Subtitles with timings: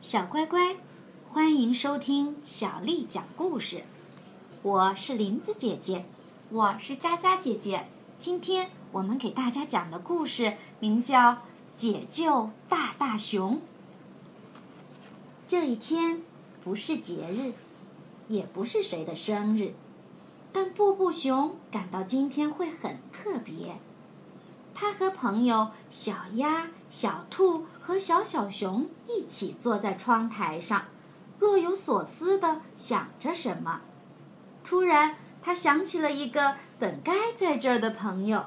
[0.00, 0.76] 小乖乖，
[1.28, 3.82] 欢迎收听小丽讲故事。
[4.62, 6.04] 我是林子姐姐，
[6.50, 7.88] 我是佳佳姐姐。
[8.16, 11.32] 今天我们给大家讲的故事名叫
[11.74, 13.56] 《解救大大熊》。
[15.48, 16.22] 这一天
[16.62, 17.52] 不是节日，
[18.28, 19.74] 也不是谁的生日，
[20.52, 23.80] 但布布熊感到今天会很特别。
[24.72, 30.82] 他和朋友小鸭、小兔和小小熊一起坐在窗台上，
[31.38, 33.80] 若有所思地想着什么。
[34.62, 38.44] 突然，他想起了一个本该在这儿的朋友。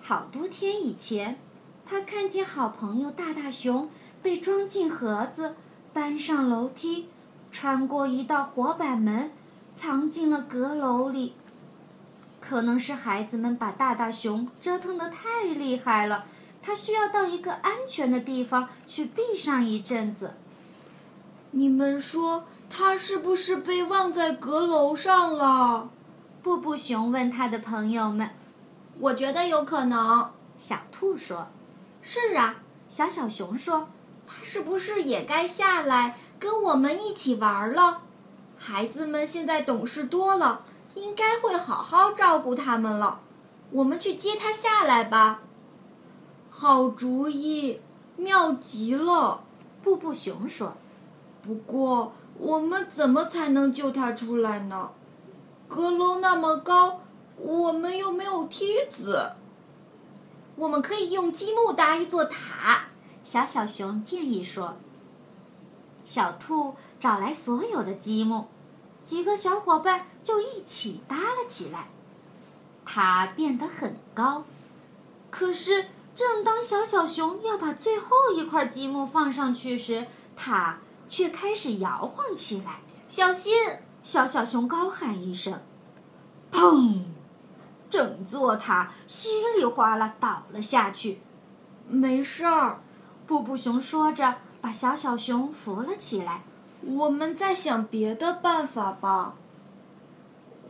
[0.00, 1.38] 好多天以前，
[1.84, 3.90] 他看见好朋友大大熊
[4.22, 5.56] 被装进盒子，
[5.92, 7.10] 搬上楼梯，
[7.50, 9.32] 穿过一道活板门，
[9.74, 11.34] 藏进了阁楼里。
[12.40, 16.24] 可能是孩子们把大大熊折腾得太厉害了，
[16.62, 20.34] 他需要到一个安全的地方去避上一阵子。
[21.50, 25.90] 你们说他是不是被忘在阁楼上了？
[26.42, 28.30] 布布熊问他的朋友们。
[28.98, 30.30] 我觉得有可能。
[30.56, 31.48] 小兔说
[32.00, 32.56] ：“是啊。”
[32.88, 33.88] 小小熊说
[34.26, 38.02] ：“他是不是也该下来跟我们一起玩了？
[38.56, 40.62] 孩子们现在懂事多了。”
[40.94, 43.20] 应该会好好照顾他们了，
[43.70, 45.40] 我们去接他下来吧。
[46.54, 47.80] 好主意，
[48.16, 49.42] 妙极了！
[49.82, 50.74] 布布熊说。
[51.40, 54.90] 不过，我们怎么才能救他出来呢？
[55.66, 57.00] 阁楼那么高，
[57.38, 59.32] 我们又没有梯子。
[60.54, 62.84] 我们可以用积木搭一座塔。
[63.24, 64.76] 小小熊建议说。
[66.04, 68.48] 小兔找来所有的积木。
[69.04, 71.88] 几个小伙伴就一起搭了起来，
[72.84, 74.44] 塔变得很高。
[75.30, 80.06] 可是，正当小小熊要把最后一块积木放上去时，
[80.36, 80.78] 塔
[81.08, 82.80] 却开始摇晃起来。
[83.08, 83.54] 小心！
[84.02, 85.60] 小小熊高喊一声
[86.50, 87.04] ：“砰！”
[87.88, 91.20] 整座塔稀里哗啦倒了下去。
[91.86, 92.80] 没事儿，
[93.26, 96.42] 布布熊说着，把小小熊扶了起来。
[96.82, 99.34] 我们再想别的办法吧。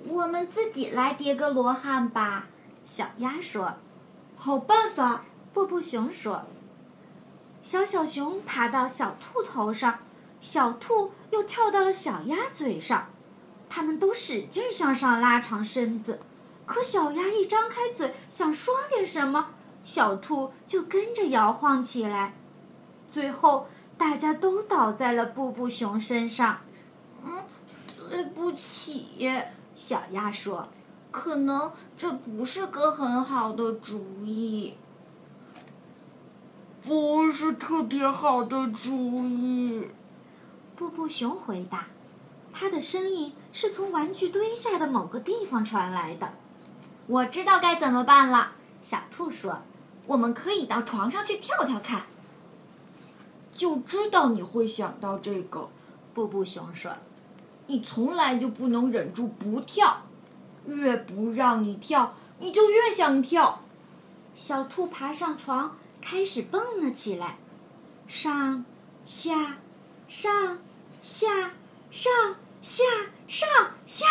[0.04, 2.47] 我们自己来叠个罗汉吧，
[2.84, 3.75] 小鸭说。
[4.36, 6.42] 好办法，布布熊说。
[7.62, 9.98] 小小熊爬到小兔头上，
[10.40, 13.08] 小兔又跳到了小鸭嘴上，
[13.68, 16.18] 他们都使劲向上拉长身子，
[16.66, 19.50] 可小鸭一张开嘴想说点什么，
[19.84, 22.34] 小兔就跟着摇晃起来，
[23.10, 23.66] 最后。
[23.98, 26.58] 大家都倒在了布布熊身上。
[27.22, 27.44] 嗯，
[28.10, 29.30] 对不起，
[29.76, 30.66] 小鸭说
[31.12, 34.74] ：“可能这不是个很好的主意。”
[36.84, 39.88] 不是特别好的主意。
[40.75, 41.87] 布布熊回答，
[42.53, 46.32] 他的声音是从玩具堆下的某个地方传来的。
[47.06, 49.59] 我知道该怎么办了，小兔说
[50.06, 52.03] ：“我们可以到床上去跳跳看。”
[53.53, 55.69] 就知道你会想到这个，
[56.14, 56.93] 布布熊说
[57.69, 60.03] ：“你从来就不能忍住不跳，
[60.66, 63.60] 越不让你跳，你就越想跳。”
[64.34, 67.38] 小兔爬上床，开始蹦了起来，
[68.06, 68.64] 上、
[69.06, 69.58] 下、
[70.08, 70.58] 上、
[71.00, 71.52] 下、
[71.90, 72.84] 上、下、
[73.26, 73.48] 上、
[73.86, 74.06] 下。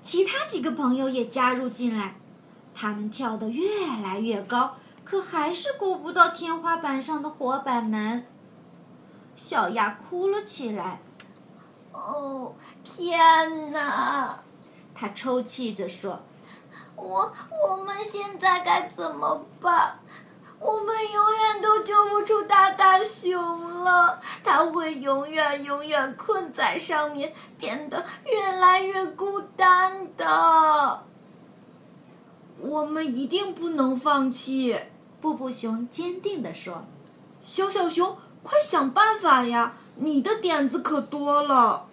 [0.00, 2.14] 其他几个朋友也加入进来，
[2.72, 4.76] 他们跳得越来越高。
[5.04, 8.26] 可还是够不到天花板上的活板门。
[9.36, 11.00] 小鸭哭了起来。
[11.92, 14.38] 哦，天哪！
[14.94, 16.20] 它抽泣着说
[16.94, 17.32] ：“我
[17.66, 19.98] 我们现在该怎么办？
[20.60, 31.04] 我们永远都救不出大大熊了，它会永远永远困在上面，变得越来越孤单的。
[32.60, 34.78] 我们一定不能放弃。”
[35.20, 36.84] 布布熊坚定地说
[37.42, 39.74] ：“小小熊，快想办法呀！
[39.96, 41.86] 你的点子可多了。”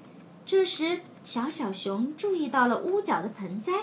[0.46, 3.74] 这时，小小熊注意到了屋角的盆栽。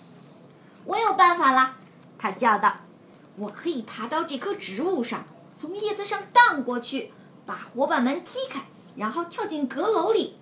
[0.84, 1.76] “我有办法了！”
[2.18, 2.76] 他叫道
[3.40, 7.10] ，“我可以爬到这棵植物上，从叶子上荡过去，
[7.46, 8.66] 把活板门踢开，
[8.96, 10.36] 然后跳进阁楼里。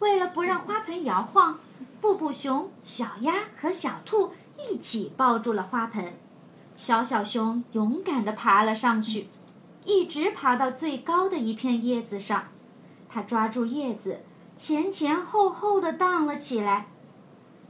[0.00, 1.58] 为了不让花盆摇晃，
[2.00, 6.14] 布布熊、小鸭和小兔一起抱住了花盆。”
[6.76, 9.28] 小小熊勇敢地爬了上去，
[9.86, 12.48] 一直爬到最高的一片叶子上。
[13.08, 14.20] 它抓住叶子，
[14.58, 16.88] 前前后后地荡了起来。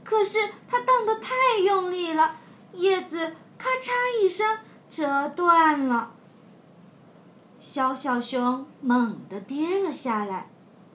[0.03, 2.35] 可是它荡得太用力了，
[2.73, 4.57] 叶子咔嚓一声
[4.89, 6.11] 折断了。
[7.59, 10.49] 小小熊猛地跌了下来，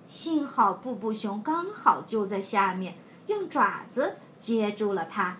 [0.08, 2.94] 幸好布布熊刚好就在下面，
[3.26, 5.38] 用爪子接住了它。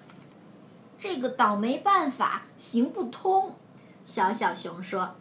[0.98, 3.56] 这个倒霉办法行不通，
[4.04, 5.14] 小小熊说。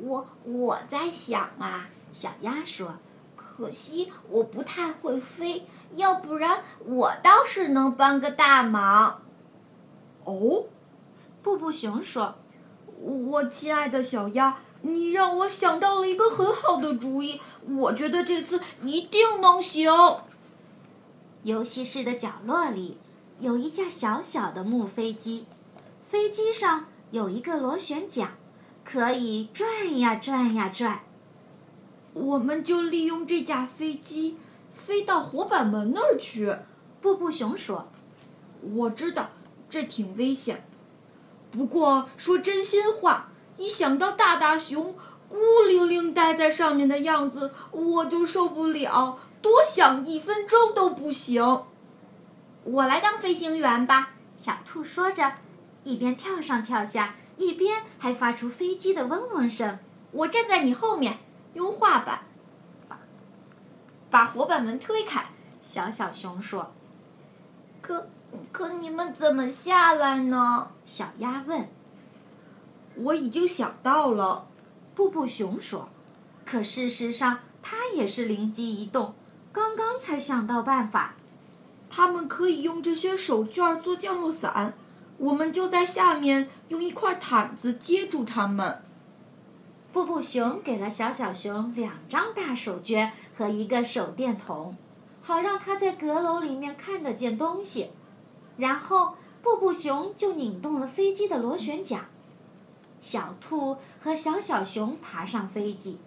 [0.00, 2.94] 我我在想啊，小鸭说，
[3.34, 9.22] 可惜我不太会飞，要不然我倒是能帮个大忙。
[10.24, 10.64] 哦，
[11.48, 12.34] 布布熊说，
[13.00, 14.58] 我亲爱的小鸭。
[14.82, 19.90] 你让我想到了一个很好的主意，我觉得这次一定能行。
[21.44, 22.98] 游戏室的角落里
[23.38, 25.46] 有一架小小的木飞机，
[26.10, 28.32] 飞机上有一个螺旋桨，
[28.84, 31.00] 可以转呀转呀转。
[32.12, 34.36] 我们就利用这架飞机
[34.70, 36.54] 飞到活板门那儿去。
[37.00, 37.88] 布布熊说
[38.60, 39.30] ：“我知道
[39.70, 40.67] 这挺危险，
[41.50, 43.28] 不过说真心话。”
[43.58, 44.94] 一想到大大熊
[45.28, 45.36] 孤
[45.66, 51.64] 零零待在上面的样子，我就受不了，多想一分钟都不行。
[52.62, 55.32] 我来当飞行员吧，小兔说着，
[55.82, 59.80] 一边跳上跳下，一边还发出飞机的嗡嗡声。
[60.12, 61.18] 我站在你后面，
[61.54, 62.20] 用画板
[62.88, 63.00] 把
[64.08, 65.26] 把活板门推开。
[65.60, 66.72] 小小熊说
[67.82, 68.06] ：“可
[68.52, 71.68] 可你们怎么下来呢？”小鸭问。
[72.96, 74.48] 我已经想到了，
[74.94, 75.88] 布布熊说
[76.44, 79.14] ：“可事实上，他也是灵机一动，
[79.52, 81.14] 刚刚才想到办法。
[81.88, 84.74] 他们可以用这些手绢做降落伞，
[85.16, 88.82] 我们就在下面用一块毯子接住它们。”
[89.90, 94.76] 布布熊给了小小熊两张大手绢和一个手电筒，
[95.22, 97.90] 好让他在阁楼里面看得见东西。
[98.58, 102.10] 然后，布布熊就拧动了飞机的螺旋桨。
[103.00, 105.98] 小兔和小小熊爬上飞机，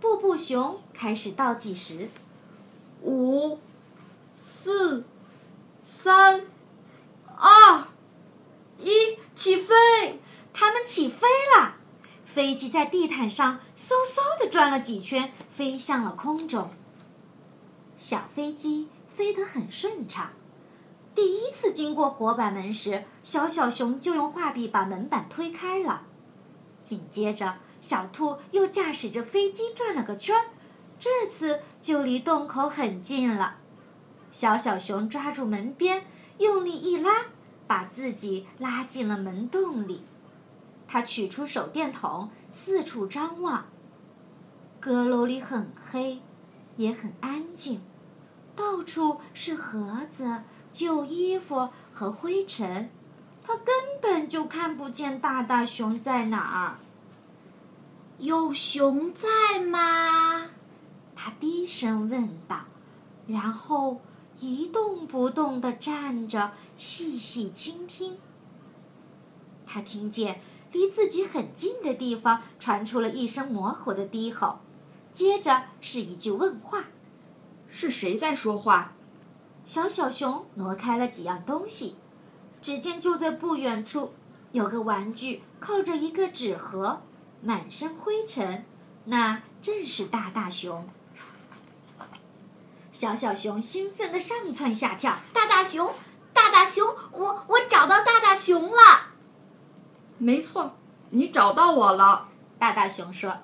[0.00, 2.08] 布布熊开始倒计时：
[3.02, 3.58] 五、
[4.32, 5.04] 四、
[5.78, 6.46] 三、
[7.36, 7.84] 二、
[8.78, 8.90] 一，
[9.34, 10.18] 起飞！
[10.54, 11.74] 它们起飞了，
[12.24, 16.70] 飞机在地毯上嗖嗖的转了几圈，飞向了空中。
[17.98, 20.30] 小飞机飞得很顺畅。
[21.18, 26.02] 第一次经过活板门时，小小熊就用画笔把门板推开了。
[26.80, 30.50] 紧接着，小兔又驾驶着飞机转了个圈儿，
[30.96, 33.56] 这次就离洞口很近了。
[34.30, 36.04] 小小熊抓住门边，
[36.38, 37.24] 用力一拉，
[37.66, 40.04] 把自己拉进了门洞里。
[40.86, 43.66] 他取出手电筒，四处张望。
[44.78, 46.20] 阁楼里很黑，
[46.76, 47.82] 也很安静，
[48.54, 50.42] 到处是盒子、
[50.78, 52.88] 旧衣服和灰尘。
[53.42, 56.78] 他根本就看不见大大熊在哪儿。
[58.18, 60.50] 有熊在吗？
[61.16, 62.60] 他低声问道，
[63.26, 64.00] 然后
[64.38, 68.16] 一动不动地站着，细细倾听。
[69.66, 70.40] 他听见
[70.70, 74.60] 离自己很近的地方传出了一声模糊的低吼，
[75.12, 76.84] 接着是一句问话
[77.66, 78.92] ：“是谁在说话？”
[79.68, 81.98] 小小熊挪开了几样东西。
[82.62, 84.14] 只见就在不远处，
[84.50, 87.02] 有个玩具靠着一个纸盒，
[87.42, 88.64] 满身灰尘，
[89.04, 90.88] 那正是大大熊。
[92.90, 95.92] 小小熊兴奋的上蹿下跳，大大熊，
[96.32, 99.12] 大大熊，我我找到大大熊了。
[100.16, 100.72] 没错，
[101.10, 102.28] 你找到我了。
[102.58, 103.36] 大大熊说：“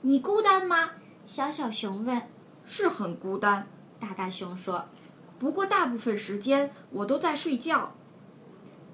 [0.00, 0.92] 你孤单吗？”
[1.26, 2.26] 小小熊问。
[2.64, 3.68] “是很孤单。”
[4.00, 4.86] 大大熊说。
[5.38, 7.92] “不过大部分时间我都在睡觉。”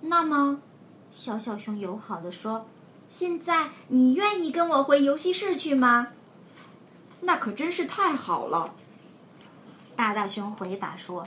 [0.03, 0.61] 那么，
[1.13, 2.67] 小小熊友好的说
[3.09, 6.09] ：“现在你愿意跟我回游戏室去吗？”
[7.23, 8.75] 那可真是太好了。
[9.97, 11.27] 大大熊回答说：“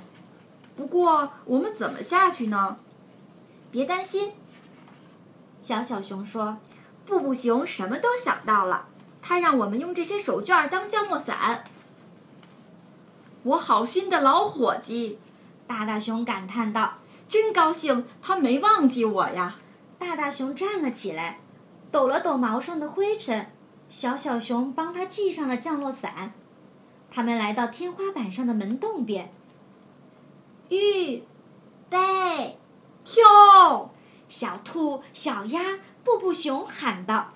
[0.75, 2.77] 不过我们怎么下去呢？”
[3.71, 4.33] 别担心，
[5.59, 6.57] 小小熊说
[7.05, 8.87] ：“布布熊什么都想到了，
[9.21, 11.63] 他让我们用这些手绢当降落伞。”
[13.47, 15.19] 我好心的老伙计，
[15.65, 16.95] 大大熊感叹道。
[17.29, 19.55] 真高兴，他没忘记我呀！
[19.97, 21.39] 大大熊站了起来，
[21.89, 23.47] 抖了抖毛上的灰尘。
[23.89, 26.33] 小小熊帮他系上了降落伞。
[27.09, 29.31] 他们来到天花板上的门洞边。
[30.69, 31.23] 预
[31.89, 32.57] 备，
[33.05, 33.93] 跳！
[34.27, 37.29] 小兔、小鸭、布布熊喊道。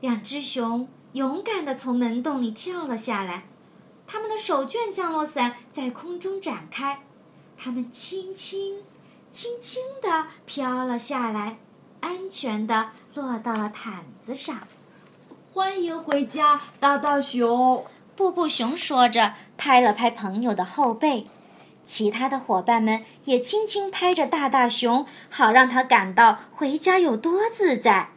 [0.00, 3.46] 两只熊勇敢地从门洞里跳了下来，
[4.12, 6.98] 他们的手绢降落伞在空中展开。
[7.56, 8.82] 它们轻轻、
[9.30, 11.58] 轻轻地飘了下来，
[12.00, 14.66] 安全地落到了毯子上。
[15.52, 17.86] 欢迎回家，大大熊。
[18.16, 21.24] 布布熊说着，拍了拍朋友的后背。
[21.84, 28.10] 其他的伙伴们也轻轻拍着大大熊，好让他感到回家有多自在。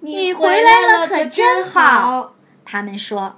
[0.00, 2.34] 你回来了可真好，
[2.66, 3.36] 他们说。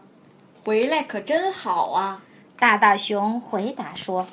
[0.66, 2.22] 回来可真好啊！
[2.58, 4.26] 大大熊回答说。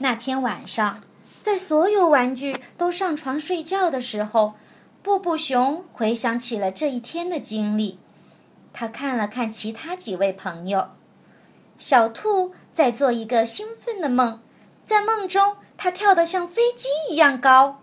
[0.00, 1.00] 那天晚上，
[1.40, 4.56] 在所有玩具都上床睡觉的时候，
[5.02, 7.98] 布布熊回想起了这一天的经历。
[8.74, 10.90] 他看了看其他几位朋友，
[11.78, 14.42] 小兔在做一个兴奋的梦，
[14.84, 17.80] 在梦中它跳得像飞机一样高。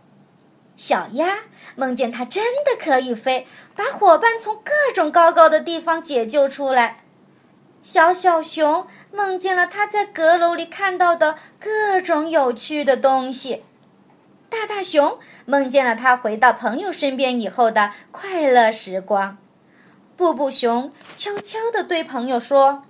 [0.77, 1.39] 小鸭
[1.75, 7.03] 梦见它真的可以飞，把伙伴从各种高高的地方解救出来。
[7.83, 13.63] 小小熊梦见了它在阁楼里看到的各种有趣的东西。
[14.49, 19.37] 大大熊梦见了他回到朋友身边以后的快乐时光。
[20.15, 22.83] 布布熊悄悄地对朋友说：“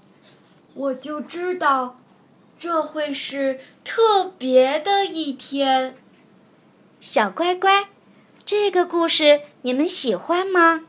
[0.76, 1.98] 我就知道，
[2.58, 5.96] 这会是特别的一天。”
[7.08, 7.90] 小乖乖，
[8.46, 10.86] 这个故事你们喜欢吗？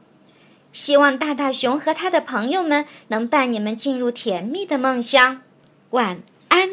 [0.72, 5.42] 希望大大熊和他的朋友们能伴你们进入甜蜜的梦乡。
[5.90, 6.70] 晚安。